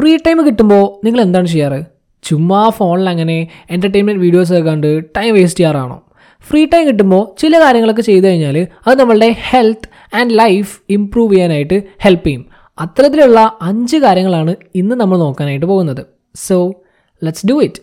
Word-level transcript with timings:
Free 0.00 0.16
time 0.16 0.46
കിട്ടുമ്പോൾ 0.46 1.06
നിങ്ങൾ 1.06 1.20
എന്താണ് 1.20 1.46
ചെയ്യാറ്? 1.46 1.82
ചുമ്മാ 2.22 2.68
ഫോണിൽ 2.68 3.08
അങ്ങനെ 3.08 3.48
എന്റർടൈൻമെന്റ് 3.70 4.20
വീഡിയോസ് 4.20 4.52
കണ്ട് 4.52 5.04
ടൈം 5.16 5.34
വേസ്റ്റ് 5.34 5.60
ചെയ്യാറാണോ? 5.60 6.02
ഫ്രീ 6.50 6.64
ടൈം 6.64 6.86
കിട്ടുമ്പോൾ 6.86 7.40
ചില 7.40 7.60
കാര്യങ്ങളൊക്കെ 7.60 8.02
ചെയ്തു 8.02 8.26
കഴിഞ്ഞാൽ 8.26 8.66
അത് 8.86 9.00
നമ്മളുടെ 9.00 9.36
ഹെൽത്ത് 9.50 10.16
ആൻഡ് 10.16 10.38
ലൈഫ് 10.38 10.80
ഇമ്പ്രൂവ് 10.90 11.32
ചെയ്യാനായിട്ട് 11.32 11.82
ഹെൽപ്പ് 12.00 12.26
ചെയ്യും. 12.26 12.46
അത്തരത്തിലുള്ള 12.80 13.58
അഞ്ച് 13.62 13.96
കാര്യങ്ങളാണ് 13.96 14.56
ഇന്ന് 14.74 14.94
നമ്മൾ 14.94 15.18
നോക്കാനായിട്ട് 15.18 15.66
പോകുന്നത്. 15.66 16.06
So 16.34 16.72
let's 17.24 17.46
do 17.46 17.62
it 17.62 17.80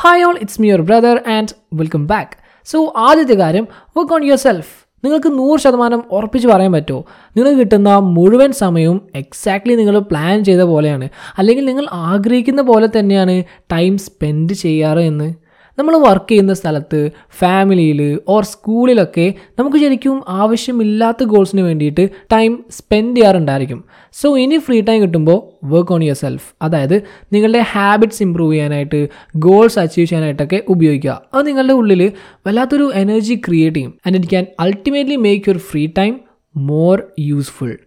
hi 0.00 0.22
all 0.22 0.38
it's 0.42 0.62
me 0.62 0.66
your 0.66 0.80
brother 0.80 1.22
and 1.28 1.48
welcome 1.74 2.06
back 2.06 2.30
so 2.64 2.92
ആദ്യത്തെ 2.96 3.34
കാര്യം 3.34 3.68
വർക്ക് 3.96 4.12
ഓൺ 4.12 4.24
യുവർ 4.24 4.36
സെൽഫ് 4.36 4.86
നിങ്ങൾക്ക് 5.04 5.38
നൂറ് 5.38 5.60
ശതമാനം 5.60 6.02
ഉറപ്പിച്ച് 6.10 6.48
പറയാൻ 6.48 6.72
പറ്റുമോ? 6.72 7.04
നിങ്ങൾക്ക് 7.36 7.58
കിട്ടുന്ന 7.58 7.96
മുഴുവൻ 7.96 8.52
സമയവും 8.52 9.00
എക്സാക്ട്ലി 9.14 9.74
നിങ്ങൾ 9.74 9.98
പ്ലാൻ 9.98 10.44
ചെയ്ത 10.44 10.60
പോലെയാണ്. 10.60 11.08
അല്ലെങ്കിൽ 11.38 11.64
നിങ്ങൾ 11.64 11.86
ആഗ്രഹിക്കുന്ന 11.92 12.62
പോലെ 12.62 12.88
തന്നെയാണ് 12.98 13.44
ടൈം 13.72 13.98
സ്പെൻഡ് 13.98 14.52
ചെയ്യാറ് 14.52 14.98
എന്ന്. 14.98 15.41
നമ്മൾ 15.78 15.96
വർക്ക് 15.98 16.28
ചെയ്യുന്ന 16.30 16.54
സ്ഥലത്ത് 16.54 17.10
ഫാമിലിയിൽ 17.38 18.20
ഓർ 18.28 18.44
സ്കൂളിലൊക്കെ 18.44 19.34
നമുക്ക് 19.58 19.76
ശരിക്കും 19.76 20.22
ആവശ്യമില്ലാത്ത 20.28 21.24
ഗോൾസിന് 21.24 21.60
വേണ്ടിയിട്ട് 21.60 22.10
ടൈം 22.32 22.64
സ്പെൻഡ് 22.70 23.16
ചെയ്യാറുണ്ടായിരിക്കും. 23.16 23.84
സോ 24.12 24.36
ഇനി 24.38 24.58
ഫ്രീ 24.58 24.80
ടൈം 24.80 25.02
കിട്ടുമ്പോൾ 25.02 25.38
വർക്ക് 25.64 25.92
ഓൺ 25.92 26.04
യുവർ 26.04 26.14
സെൽഫ് 26.14 26.54
അതായത് 26.62 27.02
നിങ്ങളുടെ 27.32 27.58
ഹാബിറ്റ്സ് 27.58 28.22
ഇമ്പ്രൂവ് 28.22 28.52
ചെയ്യാനായിട്ട് 28.52 29.08
ഗോൾസ് 29.36 29.78
അച്ചീവ് 29.78 30.06
ചെയ്യാനായിട്ടൊക്കെ 30.06 30.62
ഉപയോഗിക്കുക. 30.68 31.22
അത് 31.34 31.46
നിങ്ങളുടെ 31.46 31.72
ഉള്ളിൽ 31.72 32.12
വല്ലാത്തൊരു 32.46 32.92
എനർജി 32.94 33.34
ക്രിയേറ്റ് 33.46 33.76
ചെയ്യും. 33.76 33.94
And 34.06 34.16
it 34.16 34.26
can 34.26 34.46
ultimately 34.60 35.16
make 35.16 35.44
your 35.48 35.58
free 35.58 35.86
time 35.98 36.20
more 36.56 37.02
useful 37.18 37.78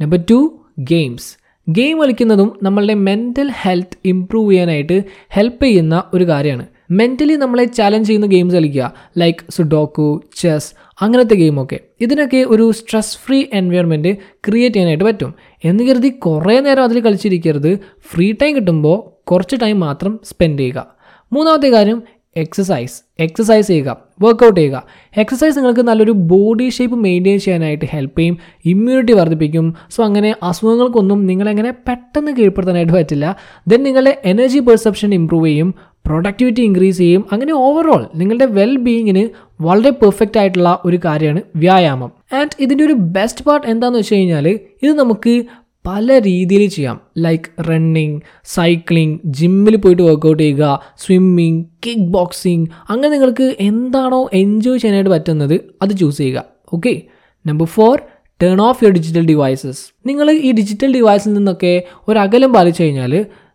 number 0.00 0.20
two 0.30 0.60
games 0.78 1.28
game 1.68 2.00
കളിക്കുന്നതും 2.00 2.58
നമ്മളുടെ 2.62 2.94
മെന്റൽ 2.94 3.48
ഹെൽത്ത് 3.62 3.98
ഇമ്പ്രൂവ് 4.04 4.50
ചെയ്യാനായിട്ട് 4.52 5.04
ഹെൽപ്പ് 5.28 5.64
ചെയ്യുന്ന 5.64 6.02
ഒരു 6.14 6.24
കാര്യമാണ്. 6.28 6.66
മെന്റലി 6.90 7.34
നമ്മളെ 7.34 7.64
ചാലഞ്ച് 7.64 8.08
ചെയ്യുന്ന 8.08 8.26
ഗെയിംസ് 8.26 8.54
കളിക്കുക. 8.54 8.92
ലൈക്ക് 9.18 9.52
സുഡോക്കു 9.52 10.22
ചെസ് 10.36 10.72
അങ്ങനത്തെ 11.00 11.34
ഗെയിമൊക്കെ 11.34 11.80
ഇതിനൊക്കെ 12.00 12.44
ഒരു 12.48 12.70
സ്ട്രെസ് 12.70 13.18
ഫ്രീ 13.26 13.44
എൻവയോൺമെന്റ് 13.52 14.16
ക്രിയേറ്റ് 14.16 14.74
ചെയ്യാനായിട്ട് 14.74 15.04
പറ്റും. 15.04 15.34
എന്ന് 15.64 15.84
കരുതി 15.84 16.08
കുറേ 16.08 16.60
നേരം 16.60 16.82
അതിൽ 16.82 17.00
കളിച്ചിരിക്കരുത്. 17.00 17.78
ഫ്രീ 18.12 18.32
ടൈം 18.32 18.56
കിട്ടുമ്പോൾ 18.56 19.30
കുറച്ച് 19.30 19.56
ടൈം 19.62 19.80
മാത്രം 19.80 20.20
സ്പെൻഡ് 20.24 20.58
ചെയ്യുക. 20.58 20.86
മൂന്നാമത്തെ 21.32 21.68
കാര്യം 21.68 22.02
എക്സസൈസ് 22.36 23.02
എക്സസൈസ് 23.20 23.66
ചെയ്യുക. 23.66 23.96
വർക്കൗട്ട് 24.20 24.60
ചെയ്യുക. 24.60 24.82
എക്സസൈസ് 25.16 25.56
നിങ്ങൾക്ക് 25.58 25.80
നല്ലൊരു 25.80 26.10
ബോഡി 26.10 26.68
ഷേപ്പ് 26.68 26.96
മെയിന്റെയിൻ 26.96 27.38
ചെയ്യാനായിട്ട് 27.38 27.84
ഹെൽപ്പ് 27.84 28.20
ചെയ്യും. 28.20 28.38
ഇമ്മ്യൂണിറ്റി 28.64 29.12
വർദ്ധിപ്പിക്കും. 29.12 29.74
സോ 29.90 30.04
അങ്ങനെ 30.04 30.34
അസുഖങ്ങൾക്കൊന്നും 30.42 31.26
നിങ്ങളെങ്ങനെ 31.26 31.70
പെട്ടെന്ന് 31.70 32.32
കീഴ്പ്പെടുത്താനായിട്ട് 32.32 32.92
പറ്റില്ല. 32.92 33.36
ദെൻ 33.66 33.82
നിങ്ങളുടെ 33.82 34.22
എനർജി 34.24 34.58
പെർസെപ്ഷൻ 34.58 35.14
ഇമ്പ്രൂവ് 35.14 35.46
ചെയ്യും. 35.46 35.74
പ്രൊഡക്ടിവിറ്റി 36.08 36.62
ഇൻക്രീസ് 36.68 36.98
ചെയ്യും. 36.98 37.22
അങ്ങനെ 37.32 37.52
ഓവറോൾ 37.66 38.02
നിങ്ങളുടെ 38.20 38.46
വെൽ 38.58 38.74
ബീയിങ്ങിന് 38.86 39.24
വളരെ 39.66 39.90
പെർഫെക്റ്റ് 40.02 40.38
ആയിട്ടുള്ള 40.40 40.70
ഒരു 40.84 40.98
കാര്യമാണ് 41.04 41.40
വ്യായാമം. 41.56 42.10
ആൻഡ് 42.38 42.56
ഇതിന്റെ 42.64 42.84
ഒരു 42.84 42.96
ബെസ്റ്റ് 43.16 43.44
പാർട്ട് 43.46 43.66
എന്താണെന്ന് 43.72 44.02
വെച്ച് 44.02 44.14
കഴിഞ്ഞാൽ 44.14 44.46
ഇത് 44.84 44.92
നമുക്ക് 45.02 45.34
പല 45.84 46.06
രീതിയിൽ 46.26 46.62
ചെയ്യാം. 46.68 46.96
ലൈക്ക് 47.24 47.50
റണ്ണിങ് 47.68 48.16
സൈക്ലിംഗ് 48.54 49.18
ജിമ്മിൽ 49.38 49.76
പോയിട്ട് 49.76 50.02
വർക്കൗട്ട് 50.02 50.42
ചെയ്യുക 50.42 50.64
സ്വിമ്മിങ് 51.02 51.60
കിക്ക് 51.86 52.08
ബോക്സിങ് 52.16 52.66
അങ്ങനെ 52.90 53.10
നിങ്ങൾക്ക് 53.14 53.46
എന്താണോ 53.68 54.20
എൻജോയ് 54.42 54.78
ചെയ്യാനായിട്ട് 54.78 55.10
പറ്റുന്നത് 55.10 55.56
അത് 55.82 55.92
ചൂസ് 56.00 56.18
ചെയ്യുക. 56.18 56.44
Okay 56.72 56.94
number 57.46 57.68
four 57.76 57.94
turn 58.42 58.58
off 58.60 58.84
your 58.84 58.92
digital 58.94 59.24
devices 59.26 59.82
നിങ്ങൾ 60.06 60.26
ഈ 60.48 60.52
ഡിജിറ്റൽ 60.52 60.90
ഡിവൈസിൽ 60.96 61.32
നിന്നൊക്കെ 61.32 61.72
ഒരു 62.08 62.18
അകലം 62.18 62.52
പാലിച്ചു 62.52 62.82
കഴിഞ്ഞാൽ 62.82 63.14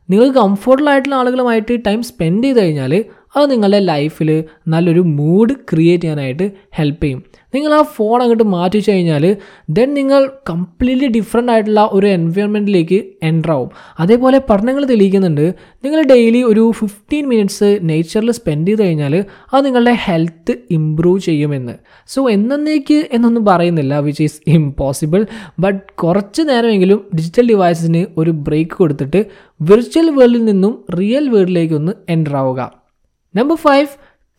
നിങ്ങൾക്ക് 0.09 0.35
കംഫർട്ടബിൾ 0.35 0.89
ആയിട്ടുള്ള 0.89 1.15
ആളുകളുമായിട്ട് 1.15 1.73
ടൈം 1.85 1.99
സ്പെൻഡ് 2.03 2.43
ചെയ്ത് 2.43 2.59
കഴിഞ്ഞാൽ 2.59 2.93
അത് 3.35 3.51
നിങ്ങളുടെ 3.51 3.79
ലൈഫിൽ 3.79 4.43
നല്ലൊരു 4.67 4.99
മൂഡ് 4.99 5.53
ക്രിയേറ്റ് 5.53 6.03
ചെയ്യാനായിട്ട് 6.03 6.51
ഹെൽപ്പ് 6.71 7.03
ചെയ്യും. 7.03 7.23
നിങ്ങൾ 7.55 7.73
ആ 7.73 7.81
ഫോൺ 7.81 8.21
അങ്ങോട്ട് 8.21 8.43
മാറ്റി 8.43 8.77
വെച്ച് 8.77 8.91
കഴിഞ്ഞാൽ 8.91 9.37
ദെൻ 9.69 9.93
നിങ്ങൾ 9.93 10.29
കംപ്ലീറ്റ്ലി 10.49 11.07
ഡിഫറെന്റ് 11.07 11.51
ആയിട്ടുള്ള 11.51 11.89
ഒരു 11.91 12.07
എൻവയോൺമെന്റിലേക്ക് 12.07 13.03
എന്റർ 13.23 13.51
ആവും. 13.51 13.69
അതേപോലെ 13.99 14.41
പഠനങ്ങൾ 14.49 14.85
തെളിയിക്കുന്നുണ്ട്. 14.85 15.55
നിങ്ങൾ 15.83 16.03
ഡെയിലി 16.03 16.43
ഒരു 16.43 16.71
ഫിഫ്റ്റീൻ 16.71 17.27
മിനിറ്റ്സ് 17.27 17.79
നേച്ചറിൽ 17.81 18.31
സ്പെൻഡ് 18.31 18.67
ചെയ്ത് 18.67 18.83
കഴിഞ്ഞാൽ 18.83 19.25
അത് 19.53 19.65
നിങ്ങളുടെ 19.65 19.91
ഹെൽത്ത് 19.91 20.55
ഇമ്പ്രൂവ് 20.71 21.19
ചെയ്യുമെന്ന്. 21.19 21.73
സോ 22.07 22.29
എന്നേക്ക് 22.29 23.09
എന്നൊന്നും 23.13 23.45
പറയുന്നില്ല 23.45 23.99
വിച്ച് 23.99 24.23
ഈസ് 24.23 24.41
ഇമ്പോസിബിൾ 24.47 25.25
ബട്ട് 25.59 25.83
കുറച്ച് 26.03 26.41
നേരമെങ്കിലും 26.41 27.05
ഡിജിറ്റൽ 27.15 27.47
ഡിവൈസിന് 27.47 28.05
ഒരു 28.17 28.31
ബ്രേക്ക് 28.31 28.71
കൊടുത്തിട്ട് 28.71 29.25
വിർച്വൽ 29.61 30.09
വേൾഡിൽ 30.09 30.45
നിന്നും 30.45 30.85
റിയൽ 30.99 31.29
വേൾഡിലേക്ക് 31.29 31.73
ഒന്ന് 31.73 31.91
എന്റർ 32.09 32.35
ആവുക. 32.35 32.82
നമ്പർ 33.35 33.55
ഫൈവ് 33.55 33.87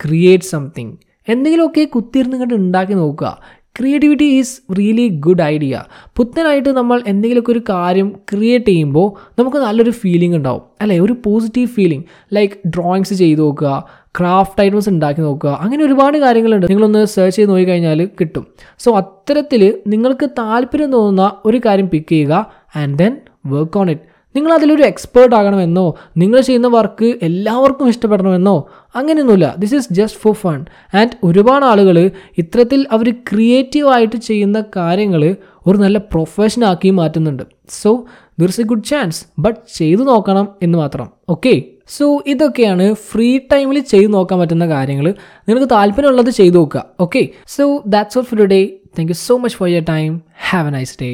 ക്രിയേറ്റ് 0.05 0.45
സംതിങ് 0.45 0.93
എന്തെങ്കിലുമൊക്കെ 1.29 1.85
കുത്തിയിരുന്ന് 1.85 2.37
കണ്ട് 2.37 2.55
ഉണ്ടാക്കി 2.55 2.93
നോക്കുക. 2.93 3.39
Creativity 3.79 4.25
is 4.25 4.61
really 4.79 5.09
good 5.09 5.43
idea 5.43 5.85
പുത്തനായിട്ട് 6.17 6.69
നമ്മൾ 6.69 7.03
എന്തെങ്കിലുമൊക്കെ 7.07 7.53
ഒരു 7.53 7.59
കാര്യം 7.69 8.17
ക്രിയേറ്റ് 8.33 8.67
ചെയ്യുമ്പോൾ 8.67 9.33
നമുക്ക് 9.39 9.57
നല്ലൊരു 9.57 9.91
ഫീലിംഗ് 9.91 10.37
ഉണ്ടാവും. 10.37 10.63
അല്ലേ? 10.81 10.99
ഒരു 10.99 11.17
പോസിറ്റീവ് 11.25 11.69
ഫീലിംഗ് 11.69 12.05
ലൈക്ക് 12.35 12.69
ഡ്രോയിങ്സ് 12.69 13.15
ചെയ്ത് 13.15 13.41
നോക്കുക 13.41 13.85
ക്രാഫ്റ്റ് 14.21 14.63
ഐറ്റംസ് 14.63 14.89
ഉണ്ടാക്കി 14.89 15.21
നോക്കുക. 15.21 15.59
അങ്ങനെ 15.61 15.85
ഒരുപാട് 15.85 16.19
കാര്യങ്ങളുണ്ട്. 16.19 16.67
നിങ്ങളൊന്ന് 16.67 17.05
സെർച്ച് 17.05 17.37
ചെയ്ത് 17.37 17.51
നോക്കി 17.51 17.65
കഴിഞ്ഞാൽ 17.65 18.09
കിട്ടും. 18.21 18.47
സോ 18.79 18.97
അത്തരത്തിൽ 18.97 19.79
നിങ്ങൾക്ക് 19.87 20.31
താല്പര്യം 20.39 20.93
തോന്നുന്ന 20.93 21.33
ഒരു 21.45 21.61
കാര്യം 21.67 21.89
പിക്ക് 21.89 22.09
ചെയ്യുക 22.09 22.53
and 22.77 22.99
then 22.99 23.17
work 23.47 23.79
on 23.79 23.91
it 23.91 24.14
നിങ്ങൾ 24.35 24.53
അതിലൊരു 24.53 24.83
എക്സ്പേർട്ട് 24.83 25.35
ആകണമെന്നോ 25.37 25.95
നിങ്ങൾ 26.17 26.41
ചെയ്യുന്ന 26.41 26.67
വർക്ക് 26.67 27.09
എല്ലാവർക്കും 27.23 27.89
ഇഷ്ടപ്പെടണമെന്നോ 27.89 28.57
അങ്ങനെയൊന്നുമില്ല. 28.99 29.55
This 29.59 29.75
is 29.75 29.93
just 29.93 30.21
for 30.21 30.35
fun 30.43 30.59
and 31.01 31.17
ഒരുപാട് 31.25 31.65
ആളുകൾ 31.65 32.11
ഇത്തരത്തിൽ 32.39 32.87
അവർ 32.93 33.11
ക്രിയേറ്റീവായിട്ട് 33.31 34.17
ചെയ്യുന്ന 34.17 34.65
കാര്യങ്ങൾ 34.77 35.37
ഒരു 35.67 35.79
നല്ല 35.79 35.99
പ്രൊഫഷൻ 35.99 36.65
ആക്കി 36.65 36.91
മാറ്റുന്നുണ്ട്. 36.91 37.45
So 37.69 38.05
there 38.41 38.49
is 38.49 38.61
a 38.61 38.65
good 38.65 38.85
chance 38.85 39.21
but 39.39 39.61
ചെയ്തു 39.79 40.03
നോക്കണം 40.03 40.49
എന്ന് 40.63 40.79
മാത്രം. 40.79 41.09
ഓക്കെ 41.29 41.55
സോ 41.97 42.23
ഇതൊക്കെയാണ് 42.27 42.95
ഫ്രീ 42.95 43.39
ടൈമിൽ 43.53 43.81
ചെയ്തു 43.81 44.11
നോക്കാൻ 44.13 44.39
പറ്റുന്ന 44.41 44.67
കാര്യങ്ങൾ 44.69 45.07
നിങ്ങൾക്ക് 45.49 45.69
താല്പര്യമുള്ളത് 45.75 46.31
ചെയ്തു 46.31 46.57
നോക്കുക. 46.59 46.85
Okay 47.01 47.29
so 47.57 47.83
that's 47.87 48.19
all 48.19 48.25
for 48.31 48.39
today 48.41 48.63
thank 48.99 49.13
you 49.13 49.19
so 49.29 49.37
much 49.37 49.57
for 49.57 49.69
your 49.69 49.85
time 49.95 50.21
have 50.51 50.69
a 50.69 50.71
nice 50.71 50.97
day 51.03 51.11